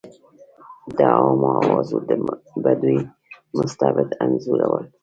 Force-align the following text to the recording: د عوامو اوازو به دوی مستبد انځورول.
د 0.95 0.97
عوامو 1.13 1.49
اوازو 1.65 1.97
به 2.63 2.71
دوی 2.81 2.97
مستبد 3.57 4.09
انځورول. 4.23 4.85